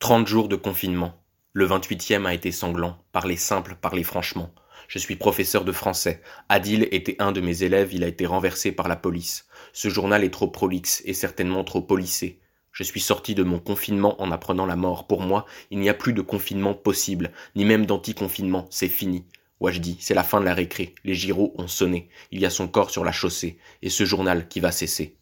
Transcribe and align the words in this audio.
Trente 0.00 0.26
jours 0.26 0.48
de 0.48 0.56
confinement. 0.56 1.12
Le 1.52 1.66
vingt-huitième 1.66 2.24
a 2.24 2.32
été 2.32 2.52
sanglant. 2.52 2.96
Parlez 3.12 3.36
simple, 3.36 3.76
parlez 3.78 4.02
franchement. 4.02 4.50
Je 4.88 4.98
suis 4.98 5.14
professeur 5.14 5.62
de 5.62 5.72
français. 5.72 6.22
Adil 6.48 6.88
était 6.90 7.16
un 7.18 7.32
de 7.32 7.42
mes 7.42 7.64
élèves, 7.64 7.92
il 7.92 8.02
a 8.02 8.06
été 8.06 8.24
renversé 8.24 8.72
par 8.72 8.88
la 8.88 8.96
police. 8.96 9.46
Ce 9.74 9.90
journal 9.90 10.24
est 10.24 10.32
trop 10.32 10.48
prolixe 10.48 11.02
et 11.04 11.12
certainement 11.12 11.64
trop 11.64 11.82
policé. 11.82 12.40
Je 12.72 12.82
suis 12.82 12.98
sorti 12.98 13.34
de 13.34 13.42
mon 13.42 13.58
confinement 13.58 14.20
en 14.22 14.30
apprenant 14.30 14.64
la 14.64 14.74
mort. 14.74 15.06
Pour 15.06 15.20
moi, 15.20 15.44
il 15.70 15.78
n'y 15.80 15.90
a 15.90 15.94
plus 15.94 16.14
de 16.14 16.22
confinement 16.22 16.72
possible, 16.72 17.30
ni 17.54 17.66
même 17.66 17.84
d'anti-confinement, 17.84 18.68
c'est 18.70 18.88
fini. 18.88 19.26
dis, 19.60 19.98
c'est 20.00 20.14
la 20.14 20.24
fin 20.24 20.40
de 20.40 20.46
la 20.46 20.54
récré. 20.54 20.94
Les 21.04 21.14
gyros 21.14 21.52
ont 21.58 21.68
sonné. 21.68 22.08
Il 22.30 22.40
y 22.40 22.46
a 22.46 22.50
son 22.50 22.68
corps 22.68 22.90
sur 22.90 23.04
la 23.04 23.12
chaussée, 23.12 23.58
et 23.82 23.90
ce 23.90 24.06
journal 24.06 24.48
qui 24.48 24.60
va 24.60 24.72
cesser. 24.72 25.18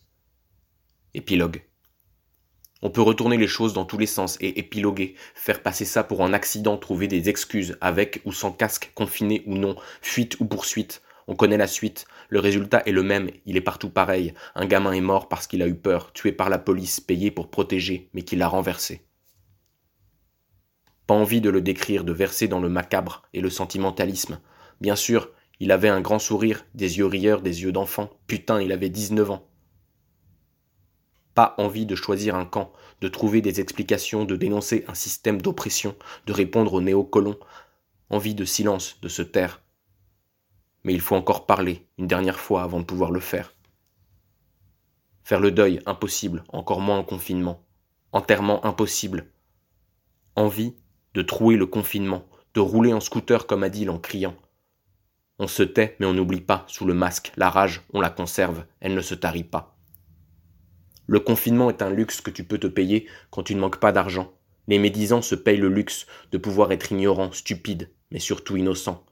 Épilogue. 1.15 1.68
On 2.81 2.91
peut 2.91 3.03
retourner 3.03 3.37
les 3.37 3.49
choses 3.49 3.73
dans 3.73 3.85
tous 3.85 3.99
les 3.99 4.07
sens 4.07 4.39
et 4.41 4.61
épiloguer, 4.61 5.17
faire 5.35 5.63
passer 5.63 5.85
ça 5.85 6.05
pour 6.05 6.23
un 6.23 6.33
accident, 6.33 6.77
trouver 6.77 7.09
des 7.09 7.29
excuses, 7.29 7.77
avec 7.81 8.21
ou 8.25 8.33
sans 8.33 8.53
casque, 8.53 8.93
confiné 8.95 9.43
ou 9.47 9.57
non, 9.57 9.75
fuite 10.01 10.39
ou 10.39 10.45
poursuite. 10.45 11.03
On 11.27 11.35
connaît 11.35 11.57
la 11.57 11.67
suite. 11.67 12.07
Le 12.29 12.39
résultat 12.39 12.85
est 12.87 12.93
le 12.93 13.03
même, 13.03 13.31
il 13.47 13.57
est 13.57 13.63
partout 13.63 13.91
pareil. 13.91 14.33
Un 14.55 14.67
gamin 14.67 14.93
est 14.93 15.01
mort 15.01 15.29
parce 15.29 15.49
qu'il 15.49 15.61
a 15.63 15.67
eu 15.67 15.75
peur, 15.75 16.13
tué 16.13 16.31
par 16.31 16.51
la 16.51 16.59
police, 16.59 17.01
payé 17.01 17.33
pour 17.33 17.51
protéger, 17.51 18.11
mais 18.15 18.23
qui 18.23 18.37
l'a 18.37 18.49
renversé. 18.49 19.03
Pas 21.09 21.15
envie 21.15 21.41
de 21.41 21.51
le 21.51 21.61
décrire, 21.61 22.05
de 22.05 22.13
verser 22.13 22.47
dans 22.47 22.61
le 22.61 22.69
macabre 22.69 23.25
et 23.35 23.41
le 23.41 23.51
sentimentalisme. 23.51 24.41
Bien 24.81 24.95
sûr, 24.95 25.31
il 25.59 25.73
avait 25.73 25.89
un 25.89 26.01
grand 26.01 26.21
sourire, 26.21 26.65
des 26.75 26.99
yeux 26.99 27.07
rieurs, 27.07 27.43
des 27.43 27.63
yeux 27.63 27.73
d'enfant. 27.73 28.11
Putain, 28.29 28.61
il 28.61 28.71
avait 28.71 28.89
19 28.89 29.33
ans 29.33 29.48
pas 31.39 31.55
envie 31.57 31.87
de 31.87 31.95
choisir 31.95 32.35
un 32.35 32.45
camp, 32.45 32.73
de 33.01 33.07
trouver 33.07 33.41
des 33.41 33.61
explications, 33.61 34.25
de 34.25 34.35
dénoncer 34.35 34.85
un 34.89 34.95
système 34.95 35.41
d'oppression, 35.41 35.95
de 36.27 36.33
répondre 36.33 36.73
aux 36.73 36.81
néocolons, 36.81 37.39
envie 38.11 38.35
de 38.35 38.45
silence, 38.45 39.01
de 39.03 39.09
se 39.09 39.23
taire. 39.23 39.63
Mais 40.83 40.95
il 40.95 41.01
faut 41.01 41.15
encore 41.15 41.47
parler, 41.47 41.87
une 41.97 42.09
dernière 42.09 42.41
fois 42.41 42.65
avant 42.65 42.81
de 42.81 42.85
pouvoir 42.85 43.13
le 43.13 43.21
faire. 43.21 43.55
Faire 45.23 45.39
le 45.39 45.53
deuil, 45.53 45.81
impossible, 45.87 46.43
encore 46.49 46.81
moins 46.81 46.99
en 46.99 47.05
confinement. 47.05 47.65
Enterrement 48.11 48.67
impossible. 48.67 49.31
Envie 50.35 50.75
de 51.15 51.23
trouer 51.23 51.55
le 51.55 51.67
confinement, 51.67 52.25
de 52.55 52.61
rouler 52.61 52.93
en 52.93 52.99
scooter 52.99 53.47
comme 53.47 53.63
Adil 53.63 53.91
en 53.91 54.01
criant. 54.01 54.35
On 55.39 55.47
se 55.47 55.63
tait, 55.63 55.95
mais 56.01 56.07
on 56.07 56.15
n'oublie 56.15 56.41
pas, 56.41 56.65
sous 56.67 56.85
le 56.85 56.95
masque, 56.95 57.31
la 57.37 57.49
rage, 57.49 57.83
on 57.93 58.01
la 58.01 58.11
conserve, 58.11 58.65
elle 58.81 58.97
ne 58.97 59.03
se 59.03 59.15
tarit 59.15 59.45
pas. 59.45 59.78
Le 61.09 61.21
confinement 61.21 61.71
est 61.71 61.81
un 61.81 61.89
luxe 61.89 62.21
que 62.21 62.31
tu 62.31 62.45
peux 62.45 62.59
te 62.59 62.67
payer 62.67 63.09
quand 63.31 63.43
tu 63.43 63.55
ne 63.55 63.61
manques 63.61 63.81
pas 63.81 63.93
d'argent. 63.93 64.31
Les 64.67 64.79
médisants 64.79 65.23
se 65.23 65.35
payent 65.35 65.57
le 65.57 65.71
luxe 65.71 66.07
de 66.33 66.37
pouvoir 66.37 66.71
être 66.71 66.93
ignorants, 66.93 67.33
stupides, 67.33 67.91
mais 68.11 68.19
surtout 68.19 68.59
innocents. 68.59 69.07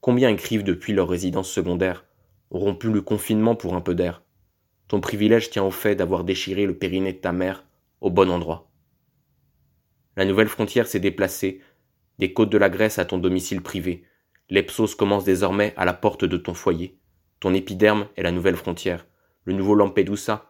Combien 0.00 0.30
écrivent 0.30 0.64
depuis 0.64 0.94
leur 0.94 1.10
résidence 1.10 1.50
secondaire 1.50 2.06
auront 2.48 2.74
pu 2.74 2.90
le 2.90 3.02
confinement 3.02 3.54
pour 3.54 3.74
un 3.74 3.82
peu 3.82 3.94
d'air? 3.94 4.22
Ton 4.88 5.02
privilège 5.02 5.50
tient 5.50 5.62
au 5.62 5.70
fait 5.70 5.94
d'avoir 5.94 6.24
déchiré 6.24 6.64
le 6.64 6.78
périnée 6.78 7.12
de 7.12 7.18
ta 7.18 7.32
mère 7.32 7.66
au 8.00 8.08
bon 8.08 8.30
endroit. 8.30 8.70
La 10.16 10.24
nouvelle 10.24 10.48
frontière 10.48 10.86
s'est 10.86 11.00
déplacée, 11.00 11.60
des 12.18 12.32
côtes 12.32 12.48
de 12.48 12.56
la 12.56 12.70
Grèce 12.70 12.98
à 12.98 13.04
ton 13.04 13.18
domicile 13.18 13.60
privé. 13.60 14.04
L'Epsos 14.48 14.94
commence 14.96 15.24
désormais 15.24 15.74
à 15.76 15.84
la 15.84 15.92
porte 15.92 16.24
de 16.24 16.38
ton 16.38 16.54
foyer. 16.54 16.98
Ton 17.40 17.52
épiderme 17.52 18.08
est 18.16 18.22
la 18.22 18.32
nouvelle 18.32 18.56
frontière. 18.56 19.04
Le 19.46 19.52
nouveau 19.52 19.76
Lampedusa 19.76 20.44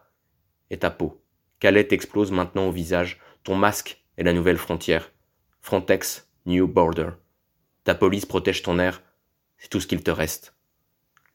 est 0.71 0.81
ta 0.81 0.89
peau. 0.89 1.23
Calais 1.59 1.87
explose 1.91 2.31
maintenant 2.31 2.67
au 2.67 2.71
visage. 2.71 3.21
Ton 3.43 3.55
masque 3.55 4.03
est 4.17 4.23
la 4.23 4.33
nouvelle 4.33 4.57
frontière. 4.57 5.11
Frontex, 5.61 6.27
New 6.47 6.67
Border. 6.67 7.11
Ta 7.83 7.93
police 7.93 8.25
protège 8.25 8.63
ton 8.63 8.79
air. 8.79 9.03
C'est 9.59 9.69
tout 9.69 9.79
ce 9.79 9.85
qu'il 9.85 10.01
te 10.01 10.09
reste. 10.09 10.55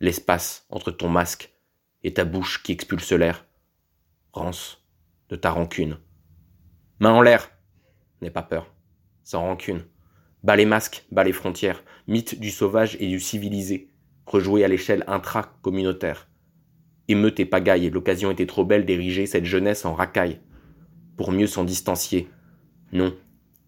L'espace 0.01 0.67
entre 0.71 0.91
ton 0.91 1.09
masque 1.09 1.53
et 2.03 2.13
ta 2.13 2.25
bouche 2.25 2.65
qui 2.65 2.73
expulse 2.73 3.13
l'air. 3.13 3.47
Rance 4.33 4.85
de 5.29 5.37
ta 5.37 5.51
rancune. 5.51 5.99
Main 6.99 7.13
en 7.13 7.23
l'air. 7.23 7.49
N'aie 8.23 8.31
pas 8.31 8.43
peur. 8.43 8.75
Sans 9.23 9.41
rancune. 9.41 9.85
Bas 10.43 10.57
les 10.57 10.67
masques, 10.67 11.05
bas 11.13 11.23
les 11.23 11.33
frontières. 11.33 11.85
Mythe 12.09 12.41
du 12.41 12.51
sauvage 12.51 12.97
et 12.99 13.07
du 13.07 13.21
civilisé. 13.21 13.93
Rejoué 14.27 14.65
à 14.65 14.69
l'échelle 14.69 15.05
intra-communautaire. 15.07 16.29
Émeute 17.13 17.41
et 17.41 17.45
pagaille, 17.45 17.91
l'occasion 17.91 18.31
était 18.31 18.47
trop 18.47 18.65
belle 18.65 18.87
d'ériger 18.87 19.27
cette 19.27 19.45
jeunesse 19.45 19.85
en 19.85 19.93
racaille. 19.93 20.41
Pour 21.19 21.31
mieux 21.31 21.47
s'en 21.47 21.63
distancier. 21.63 22.31
Non, 22.91 23.15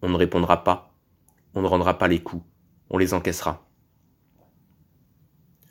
on 0.01 0.09
ne 0.09 0.15
répondra 0.15 0.63
pas. 0.63 0.97
On 1.53 1.61
ne 1.61 1.67
rendra 1.67 1.99
pas 1.99 2.07
les 2.07 2.17
coups. 2.17 2.43
On 2.89 2.97
les 2.97 3.13
encaissera. 3.13 3.69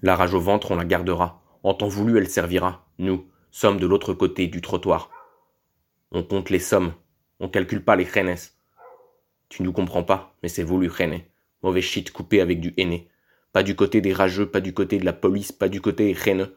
La 0.03 0.15
rage 0.15 0.35
au 0.35 0.41
ventre, 0.41 0.71
on 0.71 0.77
la 0.77 0.85
gardera. 0.85 1.43
En 1.65 1.75
temps 1.75 1.89
voulu, 1.89 2.17
elle 2.17 2.29
servira. 2.29 2.87
Nous 3.01 3.27
sommes 3.51 3.81
de 3.81 3.89
l'autre 3.89 4.15
côté 4.15 4.47
du 4.47 4.61
trottoir. 4.61 5.11
On 6.13 6.23
compte 6.23 6.51
les 6.51 6.61
sommes. 6.61 6.93
On 7.41 7.49
calcule 7.49 7.83
pas 7.83 7.97
les 7.97 8.05
reines. 8.05 8.37
Tu 9.49 9.65
nous 9.65 9.73
comprends 9.73 10.05
pas, 10.05 10.37
mais 10.45 10.49
c'est 10.49 10.63
voulu, 10.63 10.87
reine. 10.87 11.23
Mauvais 11.65 11.83
shit 11.83 12.13
coupé 12.13 12.41
avec 12.41 12.61
du 12.61 12.73
henné. 12.79 13.09
Pas 13.53 13.65
du 13.65 13.75
côté 13.75 14.01
des 14.01 14.13
rageux, 14.13 14.49
pas 14.49 14.61
du 14.61 14.73
côté 14.73 15.01
de 15.01 15.05
la 15.05 15.13
police, 15.13 15.51
pas 15.51 15.69
du 15.69 15.81
côté 15.81 16.13
reines 16.13 16.51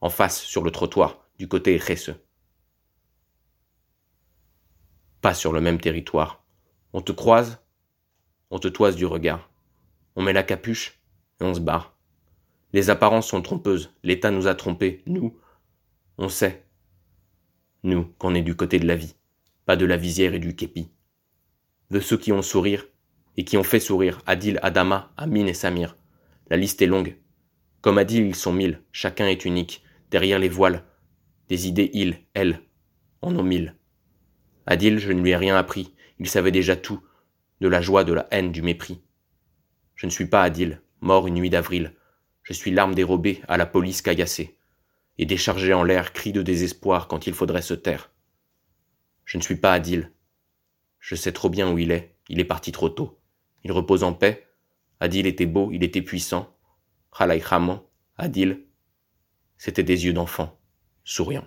en 0.00 0.10
face 0.10 0.42
sur 0.42 0.62
le 0.62 0.70
trottoir, 0.70 1.26
du 1.38 1.48
côté 1.48 1.76
Resse. 1.76 2.10
Pas 5.20 5.34
sur 5.34 5.52
le 5.52 5.60
même 5.60 5.80
territoire. 5.80 6.42
On 6.92 7.02
te 7.02 7.12
croise, 7.12 7.58
on 8.50 8.58
te 8.58 8.68
toise 8.68 8.96
du 8.96 9.06
regard. 9.06 9.50
On 10.16 10.22
met 10.22 10.32
la 10.32 10.42
capuche 10.42 11.00
et 11.40 11.44
on 11.44 11.54
se 11.54 11.60
barre. 11.60 11.96
Les 12.72 12.90
apparences 12.90 13.28
sont 13.28 13.42
trompeuses. 13.42 13.92
L'État 14.02 14.30
nous 14.30 14.46
a 14.46 14.54
trompés. 14.54 15.02
Nous, 15.06 15.36
on 16.18 16.28
sait. 16.28 16.64
Nous, 17.82 18.04
qu'on 18.18 18.34
est 18.34 18.42
du 18.42 18.54
côté 18.54 18.78
de 18.78 18.86
la 18.86 18.96
vie, 18.96 19.14
pas 19.66 19.76
de 19.76 19.86
la 19.86 19.96
visière 19.96 20.34
et 20.34 20.38
du 20.38 20.54
képi. 20.54 20.90
De 21.90 22.00
ceux 22.00 22.16
qui 22.16 22.32
ont 22.32 22.42
sourire 22.42 22.86
et 23.36 23.44
qui 23.44 23.56
ont 23.56 23.62
fait 23.62 23.80
sourire 23.80 24.20
Adil, 24.26 24.58
Adama, 24.62 25.12
Amin 25.16 25.46
et 25.46 25.54
Samir. 25.54 25.96
La 26.48 26.56
liste 26.56 26.82
est 26.82 26.86
longue. 26.86 27.16
Comme 27.80 27.98
Adil, 27.98 28.26
ils 28.26 28.34
sont 28.34 28.52
mille. 28.52 28.82
Chacun 28.92 29.26
est 29.26 29.44
unique 29.44 29.82
derrière 30.10 30.38
les 30.38 30.48
voiles. 30.48 30.84
Des 31.48 31.68
idées, 31.68 31.90
il, 31.94 32.18
elle, 32.34 32.60
en 33.22 33.34
ont 33.36 33.42
mille. 33.42 33.76
Adil, 34.66 34.98
je 34.98 35.12
ne 35.12 35.20
lui 35.20 35.30
ai 35.30 35.36
rien 35.36 35.56
appris, 35.56 35.94
il 36.18 36.28
savait 36.28 36.52
déjà 36.52 36.76
tout, 36.76 37.02
de 37.60 37.68
la 37.68 37.80
joie, 37.80 38.04
de 38.04 38.12
la 38.12 38.28
haine, 38.30 38.52
du 38.52 38.62
mépris. 38.62 39.00
Je 39.94 40.06
ne 40.06 40.10
suis 40.10 40.26
pas 40.26 40.42
Adil, 40.42 40.80
mort 41.00 41.26
une 41.26 41.34
nuit 41.34 41.50
d'avril. 41.50 41.94
Je 42.42 42.52
suis 42.52 42.70
l'arme 42.70 42.94
dérobée 42.94 43.42
à 43.48 43.56
la 43.56 43.66
police 43.66 44.02
caillassée, 44.02 44.58
et 45.18 45.26
déchargée 45.26 45.74
en 45.74 45.82
l'air 45.82 46.12
cri 46.12 46.32
de 46.32 46.42
désespoir 46.42 47.08
quand 47.08 47.26
il 47.26 47.34
faudrait 47.34 47.62
se 47.62 47.74
taire. 47.74 48.10
Je 49.24 49.38
ne 49.38 49.42
suis 49.42 49.56
pas 49.56 49.72
Adil. 49.72 50.10
Je 50.98 51.14
sais 51.14 51.32
trop 51.32 51.48
bien 51.48 51.70
où 51.70 51.78
il 51.78 51.90
est, 51.90 52.16
il 52.28 52.40
est 52.40 52.44
parti 52.44 52.72
trop 52.72 52.88
tôt. 52.88 53.20
Il 53.64 53.72
repose 53.72 54.02
en 54.02 54.12
paix. 54.12 54.46
Adil 55.00 55.26
était 55.26 55.46
beau, 55.46 55.70
il 55.72 55.84
était 55.84 56.02
puissant. 56.02 56.56
Khalai 57.16 57.42
Adil, 58.16 58.64
c'était 59.62 59.82
des 59.82 60.06
yeux 60.06 60.14
d'enfant, 60.14 60.58
souriants. 61.04 61.46